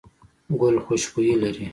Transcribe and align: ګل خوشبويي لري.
ګل 0.59 0.75
خوشبويي 0.85 1.35
لري. 1.41 1.65